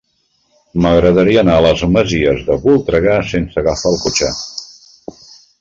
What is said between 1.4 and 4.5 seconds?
anar a les Masies de Voltregà sense agafar el cotxe.